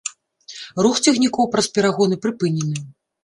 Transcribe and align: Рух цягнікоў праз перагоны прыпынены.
Рух 0.85 0.95
цягнікоў 1.07 1.51
праз 1.55 1.69
перагоны 1.77 2.15
прыпынены. 2.23 2.75